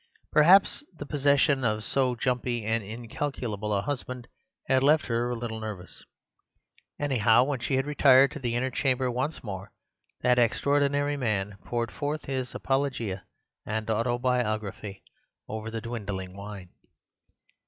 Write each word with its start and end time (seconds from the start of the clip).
Perhaps 0.31 0.83
the 0.97 1.05
possession 1.05 1.63
of 1.63 1.83
so 1.83 2.15
jumpy 2.15 2.65
and 2.65 2.83
incalculable 2.83 3.71
a 3.71 3.83
husband 3.83 4.27
had 4.67 4.81
left 4.81 5.05
her 5.05 5.29
a 5.29 5.35
little 5.35 5.59
nervous. 5.59 6.03
Anyhow, 6.99 7.43
when 7.43 7.59
she 7.59 7.75
had 7.75 7.85
retired 7.85 8.31
to 8.31 8.39
the 8.39 8.55
inner 8.55 8.71
chamber 8.71 9.11
once 9.11 9.43
more, 9.43 9.71
that 10.21 10.39
extraordinary 10.39 11.17
man 11.17 11.59
poured 11.65 11.91
forth 11.91 12.25
his 12.25 12.55
apologia 12.55 13.25
and 13.63 13.91
autobiography 13.91 15.03
over 15.47 15.69
the 15.69 15.81
dwindling 15.81 16.35
wine. 16.35 16.69